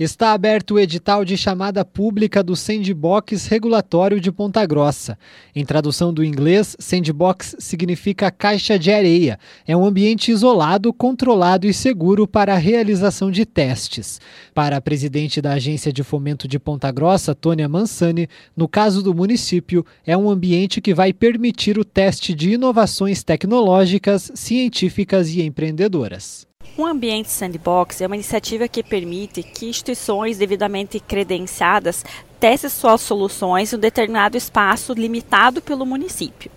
Está 0.00 0.32
aberto 0.32 0.70
o 0.70 0.80
edital 0.80 1.26
de 1.26 1.36
chamada 1.36 1.84
pública 1.84 2.42
do 2.42 2.56
Sandbox 2.56 3.46
Regulatório 3.48 4.18
de 4.18 4.32
Ponta 4.32 4.64
Grossa. 4.64 5.18
Em 5.54 5.62
tradução 5.62 6.10
do 6.10 6.24
inglês, 6.24 6.74
Sandbox 6.78 7.54
significa 7.58 8.30
caixa 8.30 8.78
de 8.78 8.90
areia. 8.90 9.38
É 9.66 9.76
um 9.76 9.84
ambiente 9.84 10.30
isolado, 10.30 10.90
controlado 10.90 11.66
e 11.66 11.74
seguro 11.74 12.26
para 12.26 12.54
a 12.54 12.56
realização 12.56 13.30
de 13.30 13.44
testes. 13.44 14.18
Para 14.54 14.78
a 14.78 14.80
presidente 14.80 15.42
da 15.42 15.52
Agência 15.52 15.92
de 15.92 16.02
Fomento 16.02 16.48
de 16.48 16.58
Ponta 16.58 16.90
Grossa, 16.90 17.34
Tônia 17.34 17.68
Mansani, 17.68 18.26
no 18.56 18.66
caso 18.66 19.02
do 19.02 19.12
município, 19.12 19.84
é 20.06 20.16
um 20.16 20.30
ambiente 20.30 20.80
que 20.80 20.94
vai 20.94 21.12
permitir 21.12 21.78
o 21.78 21.84
teste 21.84 22.32
de 22.32 22.52
inovações 22.52 23.22
tecnológicas, 23.22 24.32
científicas 24.34 25.28
e 25.28 25.42
empreendedoras. 25.42 26.48
Um 26.78 26.86
ambiente 26.86 27.30
sandbox 27.30 28.00
é 28.00 28.06
uma 28.06 28.14
iniciativa 28.14 28.68
que 28.68 28.82
permite 28.82 29.42
que 29.42 29.68
instituições 29.68 30.38
devidamente 30.38 31.00
credenciadas 31.00 32.04
testem 32.38 32.70
suas 32.70 33.00
soluções 33.00 33.72
em 33.72 33.76
um 33.76 33.78
determinado 33.78 34.36
espaço 34.36 34.94
limitado 34.94 35.60
pelo 35.60 35.84
município. 35.84 36.50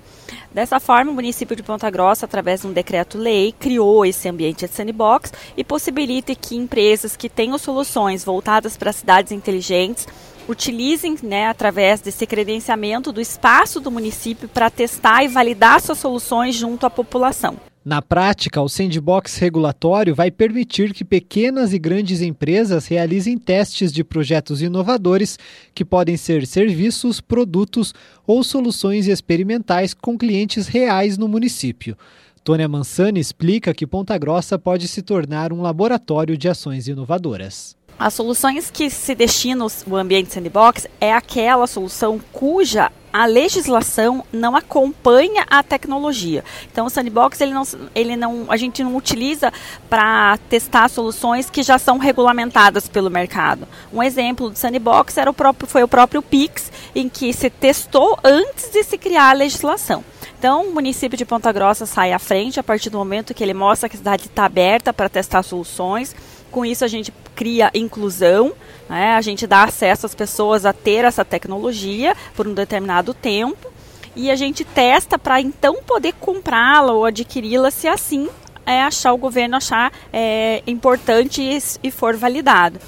Dessa 0.53 0.79
forma, 0.79 1.11
o 1.11 1.15
município 1.15 1.55
de 1.55 1.63
Ponta 1.63 1.89
Grossa, 1.89 2.25
através 2.25 2.61
de 2.61 2.67
um 2.67 2.71
decreto-lei, 2.71 3.53
criou 3.59 4.05
esse 4.05 4.29
ambiente 4.29 4.67
de 4.67 4.73
sandbox 4.73 5.33
e 5.57 5.63
possibilita 5.63 6.35
que 6.35 6.55
empresas 6.55 7.17
que 7.17 7.27
tenham 7.27 7.57
soluções 7.57 8.23
voltadas 8.23 8.77
para 8.77 8.93
cidades 8.93 9.31
inteligentes 9.31 10.07
utilizem, 10.47 11.17
né, 11.23 11.47
através 11.47 12.01
desse 12.01 12.27
credenciamento 12.27 13.11
do 13.11 13.19
espaço 13.19 13.79
do 13.79 13.89
município 13.89 14.47
para 14.47 14.69
testar 14.69 15.23
e 15.23 15.27
validar 15.27 15.81
suas 15.81 15.97
soluções 15.97 16.55
junto 16.55 16.85
à 16.85 16.89
população. 16.89 17.57
Na 17.85 18.01
prática, 18.01 18.61
o 18.61 18.69
sandbox 18.69 19.35
regulatório 19.37 20.15
vai 20.15 20.31
permitir 20.31 20.93
que 20.93 21.03
pequenas 21.03 21.73
e 21.73 21.79
grandes 21.79 22.21
empresas 22.21 22.87
realizem 22.87 23.37
testes 23.37 23.91
de 23.91 24.05
projetos 24.05 24.61
inovadores 24.61 25.37
que 25.75 25.83
podem 25.83 26.15
ser 26.15 26.47
serviços, 26.47 27.19
produtos 27.19 27.93
ou 28.25 28.41
soluções 28.41 29.07
experimentais 29.07 29.93
com 29.93 30.17
clientes 30.17 30.65
reais 30.67 31.17
no 31.17 31.27
município. 31.27 31.97
Tônia 32.41 32.69
Mansani 32.69 33.19
explica 33.19 33.73
que 33.73 33.85
Ponta 33.85 34.17
Grossa 34.17 34.57
pode 34.57 34.87
se 34.87 35.01
tornar 35.01 35.51
um 35.51 35.61
laboratório 35.61 36.37
de 36.37 36.47
ações 36.47 36.87
inovadoras. 36.87 37.75
As 37.99 38.13
soluções 38.13 38.71
que 38.71 38.89
se 38.89 39.13
destinam 39.13 39.67
ao 39.89 39.97
ambiente 39.97 40.31
sandbox 40.31 40.87
é 41.01 41.11
aquela 41.11 41.67
solução 41.67 42.17
cuja 42.31 42.89
a 43.13 43.27
legislação 43.27 44.25
não 44.33 44.55
acompanha 44.55 45.45
a 45.47 45.61
tecnologia. 45.61 46.43
Então 46.71 46.87
o 46.87 46.89
sandbox 46.89 47.39
ele 47.39 47.53
não, 47.53 47.63
ele 47.93 48.15
não, 48.15 48.45
a 48.49 48.57
gente 48.57 48.83
não 48.83 48.95
utiliza 48.95 49.53
para 49.87 50.37
testar 50.49 50.89
soluções 50.89 51.47
que 51.47 51.61
já 51.61 51.77
são 51.77 51.99
regulamentadas 51.99 52.89
pelo 52.89 53.11
mercado. 53.11 53.67
Um 53.93 54.01
exemplo 54.01 54.49
do 54.49 54.57
sandbox 54.57 55.15
era 55.15 55.29
o 55.29 55.33
próprio, 55.33 55.69
foi 55.69 55.83
o 55.83 55.87
próprio 55.87 56.23
Pix, 56.23 56.71
em 56.95 57.07
que 57.07 57.31
se 57.31 57.51
testou 57.51 58.17
antes 58.23 58.71
de 58.71 58.83
se 58.83 58.97
criar 58.97 59.29
a 59.29 59.33
legislação. 59.33 60.03
Então, 60.39 60.67
o 60.67 60.73
município 60.73 61.17
de 61.17 61.23
Ponta 61.23 61.51
Grossa 61.53 61.85
sai 61.85 62.11
à 62.11 62.19
frente 62.19 62.59
a 62.59 62.63
partir 62.63 62.89
do 62.89 62.97
momento 62.97 63.33
que 63.33 63.43
ele 63.43 63.53
mostra 63.53 63.87
que 63.87 63.95
a 63.95 63.99
cidade 63.99 64.25
está 64.25 64.43
aberta 64.43 64.91
para 64.91 65.07
testar 65.07 65.41
soluções. 65.43 66.13
Com 66.51 66.65
isso, 66.65 66.83
a 66.83 66.87
gente 66.87 67.13
cria 67.35 67.71
inclusão, 67.73 68.53
né? 68.89 69.15
a 69.15 69.21
gente 69.21 69.45
dá 69.47 69.63
acesso 69.63 70.05
às 70.05 70.15
pessoas 70.15 70.65
a 70.65 70.73
ter 70.73 71.05
essa 71.05 71.25
tecnologia 71.25 72.15
por 72.35 72.47
um 72.47 72.53
determinado 72.53 73.13
tempo 73.13 73.71
e 74.15 74.29
a 74.29 74.35
gente 74.35 74.63
testa 74.63 75.17
para 75.17 75.41
então 75.41 75.81
poder 75.83 76.13
comprá-la 76.13 76.93
ou 76.93 77.05
adquiri-la 77.05 77.71
se 77.71 77.87
assim 77.87 78.29
é, 78.65 78.81
achar 78.81 79.13
o 79.13 79.17
governo 79.17 79.55
achar 79.55 79.91
é, 80.11 80.61
importante 80.65 81.41
e, 81.41 81.57
e 81.87 81.91
for 81.91 82.15
validado. 82.15 82.79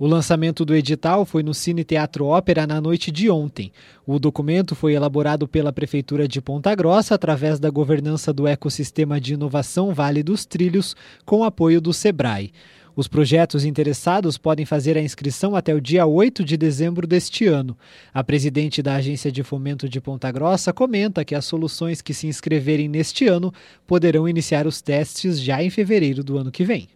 O 0.00 0.06
lançamento 0.06 0.64
do 0.64 0.76
edital 0.76 1.24
foi 1.24 1.42
no 1.42 1.52
Cine 1.52 1.82
Teatro 1.82 2.24
Ópera 2.24 2.68
na 2.68 2.80
noite 2.80 3.10
de 3.10 3.28
ontem. 3.28 3.72
O 4.06 4.20
documento 4.20 4.76
foi 4.76 4.94
elaborado 4.94 5.48
pela 5.48 5.72
Prefeitura 5.72 6.28
de 6.28 6.40
Ponta 6.40 6.72
Grossa 6.72 7.16
através 7.16 7.58
da 7.58 7.68
governança 7.68 8.32
do 8.32 8.46
ecossistema 8.46 9.20
de 9.20 9.34
inovação 9.34 9.92
Vale 9.92 10.22
dos 10.22 10.46
Trilhos, 10.46 10.94
com 11.26 11.42
apoio 11.42 11.80
do 11.80 11.92
SEBRAE. 11.92 12.52
Os 12.98 13.06
projetos 13.06 13.64
interessados 13.64 14.36
podem 14.36 14.66
fazer 14.66 14.98
a 14.98 15.00
inscrição 15.00 15.54
até 15.54 15.72
o 15.72 15.80
dia 15.80 16.04
8 16.04 16.42
de 16.42 16.56
dezembro 16.56 17.06
deste 17.06 17.46
ano. 17.46 17.78
A 18.12 18.24
presidente 18.24 18.82
da 18.82 18.96
Agência 18.96 19.30
de 19.30 19.44
Fomento 19.44 19.88
de 19.88 20.00
Ponta 20.00 20.32
Grossa 20.32 20.72
comenta 20.72 21.24
que 21.24 21.36
as 21.36 21.44
soluções 21.44 22.02
que 22.02 22.12
se 22.12 22.26
inscreverem 22.26 22.88
neste 22.88 23.28
ano 23.28 23.54
poderão 23.86 24.28
iniciar 24.28 24.66
os 24.66 24.82
testes 24.82 25.40
já 25.40 25.62
em 25.62 25.70
fevereiro 25.70 26.24
do 26.24 26.38
ano 26.38 26.50
que 26.50 26.64
vem. 26.64 26.88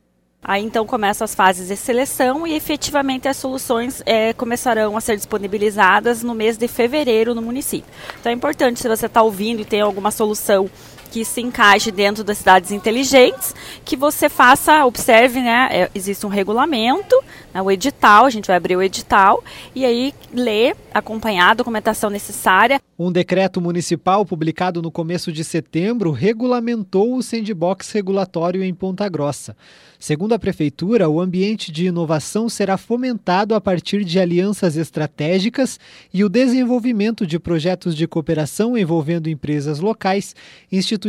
Aí 0.43 0.65
então 0.65 0.85
começam 0.85 1.25
as 1.25 1.37
fases 1.37 1.69
de 1.69 1.77
seleção 1.77 2.45
e 2.45 2.55
efetivamente 2.55 3.29
as 3.29 3.37
soluções 3.37 4.03
é, 4.05 4.33
começarão 4.33 4.97
a 4.97 5.01
ser 5.01 5.15
disponibilizadas 5.15 6.25
no 6.25 6.35
mês 6.35 6.57
de 6.57 6.67
fevereiro 6.67 7.33
no 7.33 7.41
município. 7.41 7.89
Então 8.19 8.33
é 8.33 8.35
importante, 8.35 8.81
se 8.81 8.89
você 8.89 9.07
está 9.07 9.23
ouvindo 9.23 9.61
e 9.61 9.65
tem 9.65 9.81
alguma 9.81 10.11
solução 10.11 10.69
que 11.13 11.27
se 11.27 11.43
encaixe 11.43 11.93
dentro 11.93 12.25
das 12.25 12.39
cidades 12.39 12.73
inteligentes, 12.73 13.55
que 13.85 13.97
você 13.97 14.31
faça, 14.31 14.87
observe, 14.87 15.43
né? 15.43 15.69
É, 15.71 15.91
existe 15.95 16.25
um 16.25 16.31
regulamento, 16.31 17.15
né, 17.53 17.61
o 17.61 17.71
edital, 17.71 18.25
a 18.25 18.31
gente 18.31 18.47
vai 18.47 18.57
abrir 18.57 18.77
o 18.77 18.83
edital 18.83 19.45
e 19.75 19.85
aí 19.85 20.15
ler, 20.33 20.75
acompanhar 20.95 21.51
a 21.51 21.55
documentação 21.55 22.09
necessária. 22.09 22.81
Um 22.99 23.13
decreto 23.13 23.61
municipal 23.61 24.25
publicado 24.25 24.81
no 24.81 24.91
começo 24.91 25.31
de 25.31 25.45
setembro 25.45 26.13
regulamentou 26.13 27.15
o 27.15 27.23
sandbox 27.23 27.93
regulatório 27.93 28.65
em 28.65 28.73
Ponta 28.73 29.07
Grossa. 29.07 29.55
Segundo 29.99 30.33
a 30.33 30.39
Prefeitura, 30.39 31.09
o 31.09 31.21
ambiente 31.21 31.71
de 31.71 31.87
inovação 31.87 32.49
será 32.49 32.77
fomentado 32.77 33.55
a 33.55 33.61
partir 33.61 34.05
de 34.05 34.19
alianças 34.19 34.77
estratégicas 34.77 35.79
e 36.13 36.25
o 36.25 36.29
desenvolvimento 36.29 37.25
de 37.25 37.39
projetos 37.39 37.95
de 37.95 38.09
cooperação 38.09 38.77
envolvendo 38.77 39.29
empresas 39.29 39.79
locais, 39.79 40.35
instituições 40.73 41.02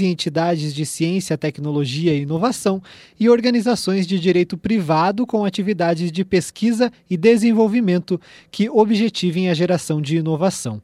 e 0.00 0.06
entidades 0.06 0.74
de 0.74 0.84
ciência, 0.86 1.38
tecnologia 1.38 2.14
e 2.14 2.22
inovação 2.22 2.82
e 3.18 3.28
organizações 3.28 4.06
de 4.06 4.18
direito 4.18 4.56
privado 4.56 5.26
com 5.26 5.44
atividades 5.44 6.10
de 6.10 6.24
pesquisa 6.24 6.92
e 7.08 7.16
desenvolvimento 7.16 8.20
que 8.50 8.68
objetivem 8.68 9.48
a 9.48 9.54
geração 9.54 10.00
de 10.00 10.16
inovação. 10.16 10.82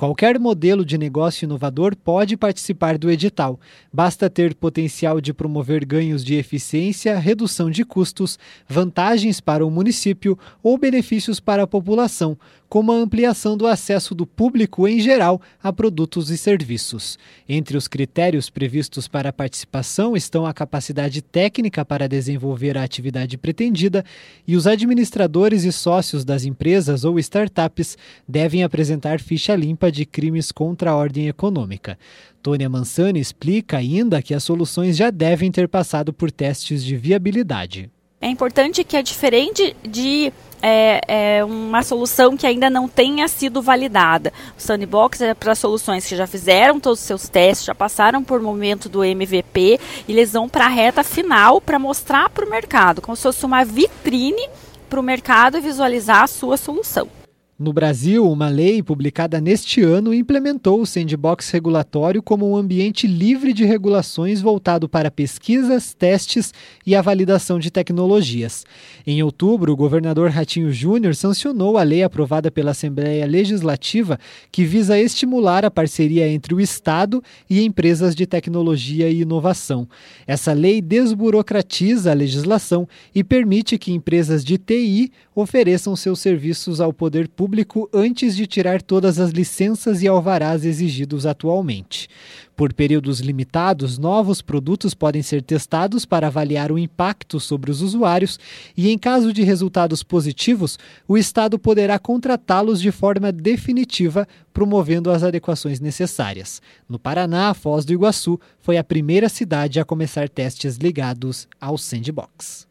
Qualquer 0.00 0.38
modelo 0.38 0.82
de 0.82 0.96
negócio 0.96 1.44
inovador 1.44 1.94
pode 1.94 2.34
participar 2.34 2.96
do 2.96 3.10
edital. 3.10 3.60
Basta 3.92 4.30
ter 4.30 4.54
potencial 4.54 5.20
de 5.20 5.34
promover 5.34 5.84
ganhos 5.84 6.24
de 6.24 6.36
eficiência, 6.36 7.18
redução 7.18 7.70
de 7.70 7.84
custos, 7.84 8.38
vantagens 8.66 9.42
para 9.42 9.62
o 9.62 9.70
município 9.70 10.38
ou 10.62 10.78
benefícios 10.78 11.38
para 11.38 11.64
a 11.64 11.66
população, 11.66 12.34
como 12.66 12.92
a 12.92 12.94
ampliação 12.94 13.56
do 13.56 13.66
acesso 13.66 14.14
do 14.14 14.24
público 14.24 14.88
em 14.88 15.00
geral 15.00 15.42
a 15.62 15.70
produtos 15.70 16.30
e 16.30 16.38
serviços. 16.38 17.18
Entre 17.46 17.76
os 17.76 17.88
critérios 17.88 18.48
previstos 18.48 19.08
para 19.08 19.28
a 19.30 19.32
participação 19.32 20.16
estão 20.16 20.46
a 20.46 20.54
capacidade 20.54 21.20
técnica 21.20 21.84
para 21.84 22.08
desenvolver 22.08 22.78
a 22.78 22.84
atividade 22.84 23.36
pretendida 23.36 24.02
e 24.46 24.56
os 24.56 24.68
administradores 24.68 25.64
e 25.64 25.72
sócios 25.72 26.24
das 26.24 26.44
empresas 26.44 27.04
ou 27.04 27.18
startups 27.18 27.98
devem 28.26 28.62
apresentar 28.62 29.20
ficha 29.20 29.54
limpa 29.56 29.89
de 29.90 30.04
crimes 30.04 30.52
contra 30.52 30.90
a 30.90 30.96
ordem 30.96 31.28
econômica. 31.28 31.98
Tônia 32.42 32.68
Mansani 32.68 33.20
explica 33.20 33.78
ainda 33.78 34.22
que 34.22 34.34
as 34.34 34.42
soluções 34.42 34.96
já 34.96 35.10
devem 35.10 35.50
ter 35.50 35.68
passado 35.68 36.12
por 36.12 36.30
testes 36.30 36.84
de 36.84 36.96
viabilidade. 36.96 37.90
É 38.20 38.28
importante 38.28 38.84
que 38.84 38.96
é 38.96 39.02
diferente 39.02 39.74
de 39.82 40.30
é, 40.60 41.00
é, 41.08 41.44
uma 41.44 41.82
solução 41.82 42.36
que 42.36 42.46
ainda 42.46 42.68
não 42.68 42.86
tenha 42.86 43.26
sido 43.28 43.62
validada. 43.62 44.30
O 44.58 44.60
Sandbox 44.60 45.22
é 45.22 45.32
para 45.32 45.54
soluções 45.54 46.06
que 46.06 46.14
já 46.14 46.26
fizeram 46.26 46.78
todos 46.78 47.00
os 47.00 47.06
seus 47.06 47.28
testes, 47.30 47.64
já 47.64 47.74
passaram 47.74 48.22
por 48.22 48.40
momento 48.40 48.88
do 48.90 49.02
MVP 49.02 49.80
e 50.06 50.12
eles 50.12 50.32
vão 50.32 50.50
para 50.50 50.66
a 50.66 50.68
reta 50.68 51.02
final 51.02 51.62
para 51.62 51.78
mostrar 51.78 52.28
para 52.28 52.44
o 52.44 52.50
mercado, 52.50 53.00
como 53.00 53.16
se 53.16 53.22
fosse 53.22 53.46
uma 53.46 53.64
vitrine 53.64 54.48
para 54.88 55.00
o 55.00 55.02
mercado 55.02 55.60
visualizar 55.60 56.24
a 56.24 56.26
sua 56.26 56.56
solução. 56.56 57.19
No 57.62 57.74
Brasil, 57.74 58.26
uma 58.26 58.48
lei 58.48 58.82
publicada 58.82 59.38
neste 59.38 59.82
ano 59.82 60.14
implementou 60.14 60.80
o 60.80 60.86
sandbox 60.86 61.50
regulatório 61.50 62.22
como 62.22 62.50
um 62.50 62.56
ambiente 62.56 63.06
livre 63.06 63.52
de 63.52 63.66
regulações 63.66 64.40
voltado 64.40 64.88
para 64.88 65.10
pesquisas, 65.10 65.92
testes 65.92 66.54
e 66.86 66.96
a 66.96 67.02
validação 67.02 67.58
de 67.58 67.70
tecnologias. 67.70 68.64
Em 69.06 69.22
outubro, 69.22 69.74
o 69.74 69.76
governador 69.76 70.30
Ratinho 70.30 70.72
Júnior 70.72 71.14
sancionou 71.14 71.76
a 71.76 71.82
lei 71.82 72.02
aprovada 72.02 72.50
pela 72.50 72.70
Assembleia 72.70 73.26
Legislativa 73.26 74.18
que 74.50 74.64
visa 74.64 74.98
estimular 74.98 75.62
a 75.62 75.70
parceria 75.70 76.26
entre 76.26 76.54
o 76.54 76.60
Estado 76.62 77.22
e 77.48 77.62
empresas 77.62 78.14
de 78.14 78.24
tecnologia 78.24 79.10
e 79.10 79.20
inovação. 79.20 79.86
Essa 80.26 80.54
lei 80.54 80.80
desburocratiza 80.80 82.10
a 82.10 82.14
legislação 82.14 82.88
e 83.14 83.22
permite 83.22 83.76
que 83.76 83.92
empresas 83.92 84.42
de 84.42 84.56
TI 84.56 85.12
ofereçam 85.34 85.94
seus 85.94 86.20
serviços 86.20 86.80
ao 86.80 86.90
poder 86.90 87.28
público 87.28 87.49
público 87.50 87.90
antes 87.92 88.36
de 88.36 88.46
tirar 88.46 88.80
todas 88.80 89.18
as 89.18 89.32
licenças 89.32 90.04
e 90.04 90.06
alvarás 90.06 90.64
exigidos 90.64 91.26
atualmente. 91.26 92.08
Por 92.54 92.72
períodos 92.72 93.18
limitados, 93.18 93.98
novos 93.98 94.40
produtos 94.40 94.94
podem 94.94 95.20
ser 95.20 95.42
testados 95.42 96.04
para 96.04 96.28
avaliar 96.28 96.70
o 96.70 96.78
impacto 96.78 97.40
sobre 97.40 97.68
os 97.72 97.82
usuários 97.82 98.38
e, 98.76 98.88
em 98.88 98.96
caso 98.96 99.32
de 99.32 99.42
resultados 99.42 100.04
positivos, 100.04 100.78
o 101.08 101.18
Estado 101.18 101.58
poderá 101.58 101.98
contratá-los 101.98 102.80
de 102.80 102.92
forma 102.92 103.32
definitiva, 103.32 104.28
promovendo 104.52 105.10
as 105.10 105.24
adequações 105.24 105.80
necessárias. 105.80 106.62
No 106.88 107.00
Paraná, 107.00 107.52
Foz 107.52 107.84
do 107.84 107.92
Iguaçu 107.92 108.38
foi 108.60 108.78
a 108.78 108.84
primeira 108.84 109.28
cidade 109.28 109.80
a 109.80 109.84
começar 109.84 110.28
testes 110.28 110.76
ligados 110.76 111.48
ao 111.60 111.76
sandbox. 111.76 112.69